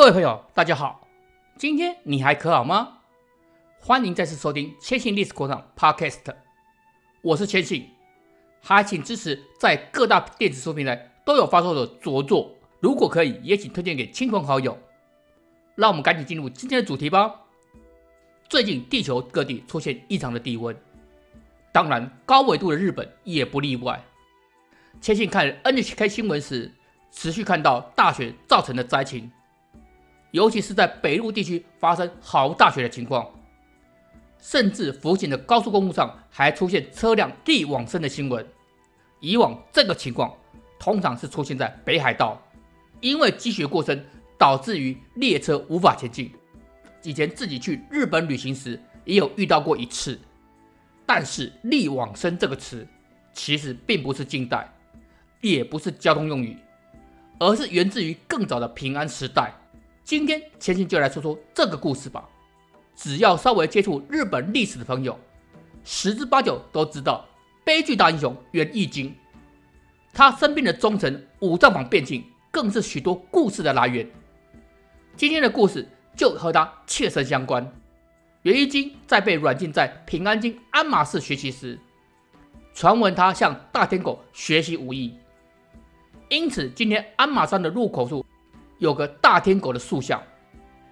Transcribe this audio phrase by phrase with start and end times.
[0.00, 1.06] 各位朋友，大家好，
[1.58, 3.00] 今天你还可好吗？
[3.78, 6.34] 欢迎再次收听千信历史广场 Podcast，
[7.20, 7.86] 我是千信，
[8.62, 14.78] 还请支持在各大电子书平台都有发售的著作，如果可以，也请推荐给亲朋好友。
[15.74, 17.42] 让我们赶紧进入今天的主题吧。
[18.48, 20.74] 最近地球各地出现异常的低温，
[21.74, 24.02] 当然高纬度的日本也不例外。
[25.02, 26.72] 千信看 NHK 新闻时，
[27.10, 29.30] 持续看到大雪造成的灾情。
[30.30, 33.28] 尤其是在北陆地区发生豪大雪的情况，
[34.38, 38.46] 甚至福井的高速公路上还出现车辆地往生的新闻。
[39.20, 40.34] 以往这个情况
[40.78, 42.40] 通常是出现在北海道，
[43.00, 44.04] 因为积雪过深，
[44.38, 46.32] 导致于列车无法前进。
[47.02, 50.18] 以前自己去日本旅行时也有遇到过一次。
[51.04, 52.86] 但是“溺往生”这个词
[53.32, 54.72] 其实并不是近代，
[55.40, 56.56] 也不是交通用语，
[57.40, 59.52] 而是源自于更早的平安时代。
[60.10, 62.28] 今天千信就来说说这个故事吧。
[62.96, 65.16] 只要稍微接触日本历史的朋友，
[65.84, 67.24] 十之八九都知道
[67.62, 69.14] 悲剧大英雄源义经。
[70.12, 74.04] 他身边的忠臣五藏坊变庆更是许多故事的来源。
[75.14, 77.72] 今天的故事就和他切身相关。
[78.42, 81.78] 源义经在被软禁在平安京鞍马寺学习时，
[82.74, 85.14] 传闻他向大天狗学习武艺，
[86.28, 88.26] 因此今天鞍马山的入口处。
[88.80, 90.20] 有个大天狗的塑像。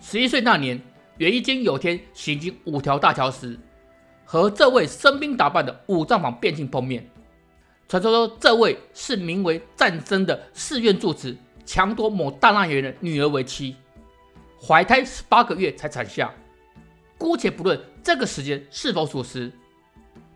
[0.00, 0.80] 十一岁那年，
[1.18, 3.58] 源义经有天行经五条大桥时，
[4.24, 7.06] 和这位身兵打扮的五藏坊变性碰面。
[7.88, 13.76] 传说说这位是名为战争的寺院住持，强夺某大纳言的女儿为妻，
[14.58, 16.32] 怀胎十八个月才产下。
[17.18, 19.52] 姑且不论这个时间是否属实，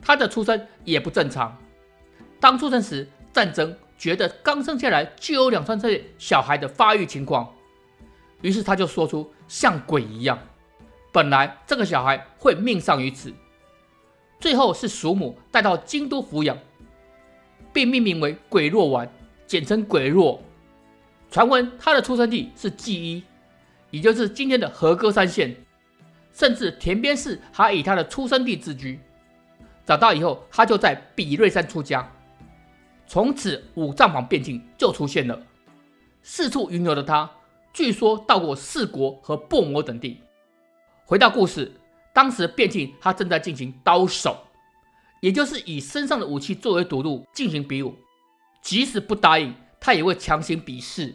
[0.02, 1.56] 他的出生也不正常。
[2.38, 3.74] 当出生时，战争。
[3.98, 7.54] 觉得刚生下来就有两三岁小孩的发育情况，
[8.42, 10.38] 于是他就说出像鬼一样。
[11.12, 13.32] 本来这个小孩会命丧于此，
[14.38, 16.58] 最后是叔母带到京都抚养，
[17.72, 19.10] 并命名为鬼若丸，
[19.46, 20.42] 简称鬼若。
[21.30, 23.24] 传闻他的出生地是纪伊，
[23.90, 25.56] 也就是今天的和歌山县，
[26.32, 29.00] 甚至田边市还以他的出生地自居。
[29.86, 32.12] 长大以后，他就在比瑞山出家。
[33.06, 35.40] 从此，五藏坊弁庆就出现了。
[36.22, 37.30] 四处云游的他，
[37.72, 40.20] 据说到过四国和薄摩等地。
[41.04, 41.72] 回到故事，
[42.12, 44.36] 当时弁庆他正在进行刀手，
[45.20, 47.94] 也就是以身上的武器作为赌注进行比武。
[48.60, 51.14] 即使不答应，他也会强行比试。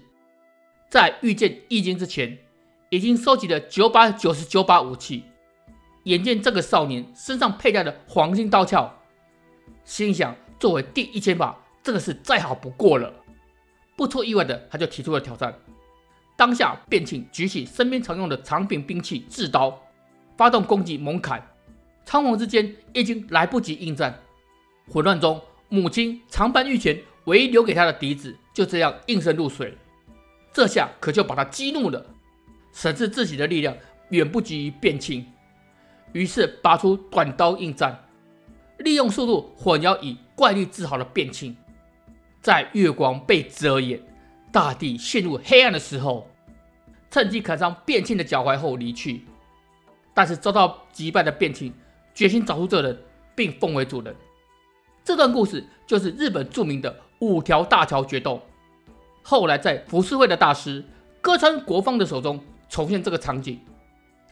[0.90, 2.38] 在遇见易经之前，
[2.90, 5.26] 已经收集了九百九十九把武器。
[6.06, 8.90] 眼见这个少年身上佩戴的黄金刀鞘，
[9.84, 11.61] 心想作为第一千把。
[11.84, 13.14] 这个是再好不过了。
[13.96, 15.54] 不出意外的，他就提出了挑战。
[16.36, 19.80] 当下，弁庆举起身边常用的长柄兵器制刀，
[20.36, 21.46] 发动攻击猛砍。
[22.04, 24.20] 仓皇之间，已经来不及应战。
[24.90, 25.40] 混乱中，
[25.70, 29.78] 母亲长坂御前唯一留给他的笛子就这样应声入水。
[30.52, 32.04] 这下可就把他激怒了，
[32.74, 33.76] 审视自己的力量
[34.10, 35.26] 远不及于变庆，
[36.12, 38.04] 于是拔出短刀应战，
[38.80, 41.56] 利用速度混淆以怪力自豪的弁庆。
[42.42, 44.02] 在月光被遮掩、
[44.52, 46.28] 大地陷入黑暗的时候，
[47.12, 49.26] 趁机砍伤变庆的脚踝后离去。
[50.14, 51.74] 但是遭到击败的变庆
[52.14, 52.98] 决心找出这人，
[53.36, 54.16] 并奉为主人。
[55.04, 58.42] 这段故事就是日本著名的五条大桥决斗。
[59.22, 60.84] 后来在浮世绘的大师
[61.22, 63.60] 歌川国芳的手中重现这个场景，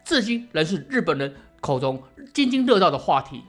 [0.04, 2.02] 至今仍是日本人口中
[2.34, 3.44] 津津乐道的话题。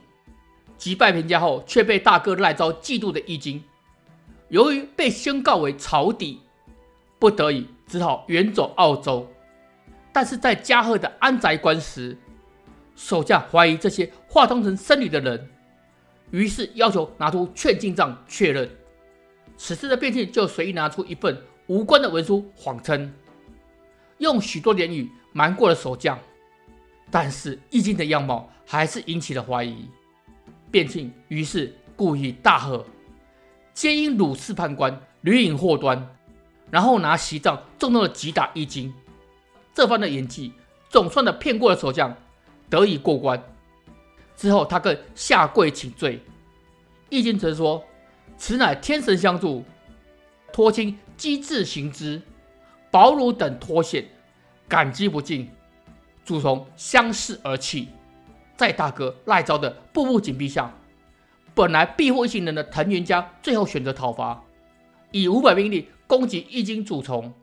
[0.77, 3.63] 击败平家后，却被大哥赖昭嫉妒的义经。
[4.51, 6.41] 由于被宣告为朝敌，
[7.17, 9.25] 不得已只好远走澳洲。
[10.11, 12.17] 但是在加贺的安宅关时，
[12.93, 15.49] 守将怀疑这些化妆成僧侣的人，
[16.31, 18.69] 于是要求拿出劝进帐确认。
[19.55, 23.09] 此时的变庆就随意拿出一份无关的文书，谎称
[24.17, 26.19] 用许多言语瞒过了守将。
[27.09, 29.87] 但是义经的样貌还是引起了怀疑。
[30.69, 32.85] 变庆于是故意大喝。
[33.81, 36.07] 皆因汝次判官屡隐祸端，
[36.69, 38.93] 然后拿锡杖重重的击打易经。
[39.73, 40.53] 这番的演技
[40.87, 42.15] 总算的骗过了守将，
[42.69, 43.43] 得以过关。
[44.37, 46.21] 之后他更下跪请罪。
[47.09, 47.83] 易经曾说
[48.37, 49.65] ：“此乃天神相助，
[50.53, 52.21] 托卿机智行之，
[52.91, 54.05] 保汝等脱险，
[54.67, 55.49] 感激不尽。”
[56.23, 57.87] 主从相视而泣。
[58.55, 60.71] 在大哥赖昭的步步紧逼下。
[61.53, 64.43] 本来庇护一行人的藤原家，最后选择讨伐，
[65.11, 67.33] 以五百兵力攻击义经主从。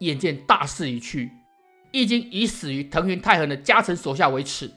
[0.00, 1.32] 眼见大势已去，
[1.90, 4.70] 已经以死于藤原太衡的家臣手下为耻，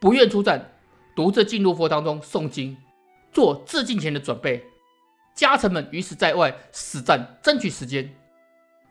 [0.00, 0.72] 不愿出战，
[1.14, 2.76] 独自进入佛堂中诵经，
[3.30, 4.64] 做自尽前的准备。
[5.32, 8.12] 家臣们于是在外死战，争取时间。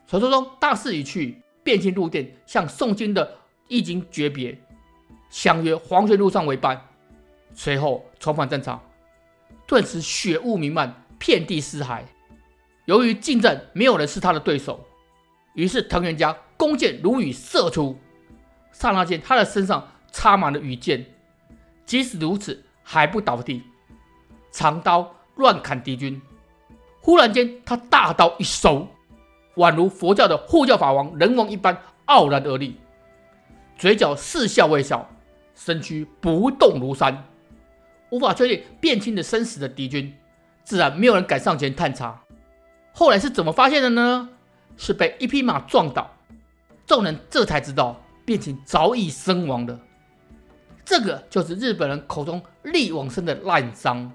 [0.08, 4.58] 传说中大势已去，便进入殿向诵经的义经诀别，
[5.30, 6.88] 相约黄泉路上为伴。
[7.54, 8.82] 随后重返战场，
[9.68, 12.02] 顿时血雾弥漫，遍地尸骸。
[12.86, 14.84] 由于近战没有人是他的对手，
[15.54, 17.98] 于是藤原家弓箭如雨射出。
[18.72, 21.06] 刹那间，他的身上插满了羽箭。
[21.86, 23.62] 即使如此，还不倒地，
[24.52, 26.22] 长刀乱砍敌军。
[27.02, 28.88] 忽然间，他大刀一收，
[29.56, 32.78] 宛如佛教的护教法王人王一般傲然而立，
[33.78, 35.10] 嘴角似笑未笑，
[35.54, 37.26] 身躯不动如山。
[38.12, 40.14] 无法确定变亲的生死的敌军，
[40.64, 42.22] 自然没有人敢上前探查。
[42.94, 44.30] 后来是怎么发现的呢？
[44.78, 46.10] 是被一匹马撞倒，
[46.86, 49.80] 众人这才知道变亲早已身亡了。
[50.84, 54.10] 这个就是日本人口中力往生的滥觴。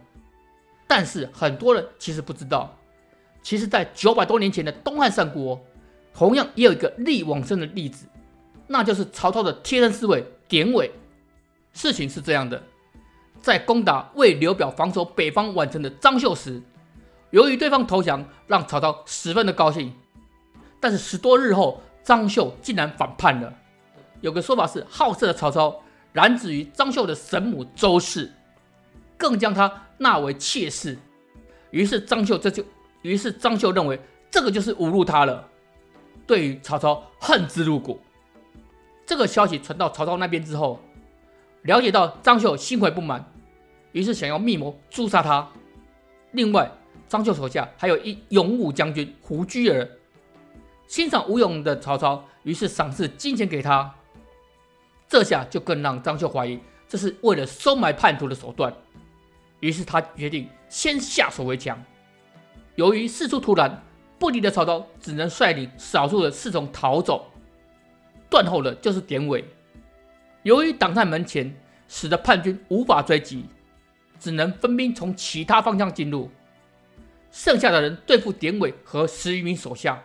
[0.87, 2.77] 但是很多人其实不知道，
[3.43, 5.61] 其实，在九百多年前的东汉三国，
[6.13, 8.07] 同样也有一个力往生的例子，
[8.67, 10.91] 那就是曹操的贴身侍卫典韦。
[11.73, 12.63] 事情是这样的。
[13.41, 16.61] 在攻打为刘表防守北方宛城的张绣时，
[17.31, 19.93] 由于对方投降，让曹操十分的高兴。
[20.81, 23.53] 但是十多日后，张绣竟然反叛了。
[24.21, 28.33] 有个说法是，好色的曹操染指于张绣的神母周氏，
[29.17, 30.97] 更将他纳为妾室。
[31.71, 32.65] 于是张绣这就，
[33.03, 34.01] 于是张绣认为
[34.31, 35.49] 这个就是侮辱他了，
[36.27, 38.01] 对于曹操恨之入骨。
[39.05, 40.81] 这个消息传到曹操那边之后，
[41.67, 43.33] 了解到张绣心怀不满。
[43.93, 45.49] 于是想要密谋诛杀他。
[46.33, 46.71] 另外，
[47.09, 49.89] 张绣手下还有一勇武将军胡居儿，
[50.87, 53.95] 欣赏武勇的曹操，于是赏赐金钱给他。
[55.09, 56.59] 这下就更让张绣怀疑
[56.89, 58.75] 这是为了收买叛徒的手段。
[59.61, 61.83] 于是他决定先下手为强。
[62.75, 63.83] 由于事出突然，
[64.19, 67.31] 不敌的曹操只能率领少数的侍从逃走。
[68.29, 69.43] 断后的就是典韦。
[70.47, 71.53] 由于挡在门前，
[71.89, 73.47] 使得叛军无法追击。
[74.21, 76.31] 只能分兵从其他方向进入，
[77.33, 80.01] 剩下的人对付典韦和十余名手下。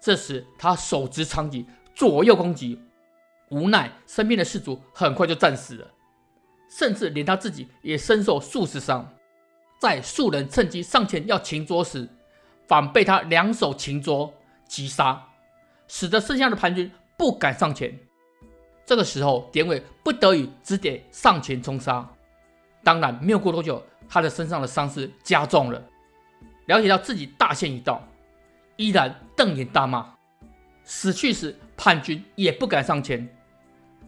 [0.00, 1.66] 这时他手执长戟
[1.96, 2.80] 左右攻击，
[3.50, 5.90] 无奈身边的士卒很快就战死了，
[6.70, 9.12] 甚至连他自己也身受数十伤。
[9.80, 12.08] 在数人趁机上前要擒捉时，
[12.68, 14.32] 反被他两手擒捉
[14.68, 15.26] 击杀，
[15.88, 16.88] 使得剩下的叛军
[17.18, 17.98] 不敢上前。
[18.90, 22.04] 这个时候典韦不得已只得上前冲杀。
[22.82, 25.80] 当然，没有过多久，他的身上的伤势加重了。
[26.66, 28.04] 了解到自己大限已到，
[28.74, 30.12] 依然瞪眼大骂。
[30.82, 33.32] 死去时，叛军也不敢上前，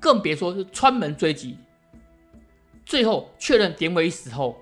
[0.00, 1.56] 更别说是穿门追击。
[2.84, 4.58] 最后确认典韦死后，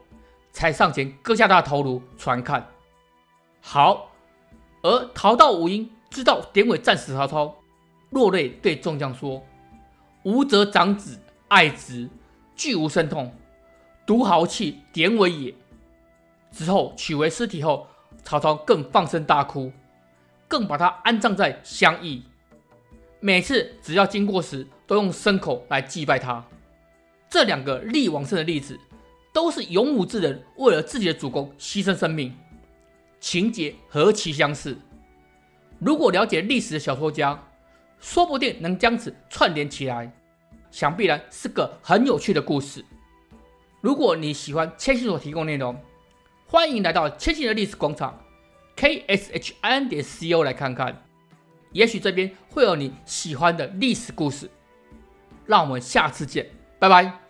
[0.52, 2.68] 才上前割下他的头颅传看。
[3.62, 4.10] 好，
[4.82, 7.56] 而逃到武营，知道典韦战死曹操，
[8.10, 9.42] 落泪对众将说
[10.22, 11.18] ：“吾则长子
[11.48, 12.08] 爱之，
[12.54, 13.34] 俱无生痛。”
[14.06, 15.54] 独豪气典韦也。
[16.50, 17.86] 之后取为尸体后，
[18.24, 19.72] 曹操更放声大哭，
[20.48, 22.24] 更把他安葬在襄邑。
[23.20, 26.44] 每次只要经过时，都用牲口来祭拜他。
[27.28, 28.76] 这两个力往生的例子，
[29.32, 32.36] 都是勇武之人为了自己的主公牺牲生命，
[33.20, 34.76] 情节何其相似！
[35.78, 37.40] 如果了解历史的小说家，
[38.00, 40.10] 说不定能将此串联起来，
[40.70, 42.84] 想必然是个很有趣的故事。
[43.80, 45.78] 如果你喜欢千信所提供内容，
[46.46, 48.18] 欢迎来到千信的历史广场
[48.76, 51.02] kshin 点 co 来看看，
[51.72, 54.50] 也许这边会有你喜欢的历史故事。
[55.46, 56.46] 让我们下次见，
[56.78, 57.29] 拜拜。